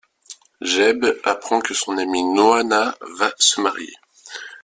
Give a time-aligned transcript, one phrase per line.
[0.61, 3.93] Jeab apprend que son amie Noi-Naa va se marier.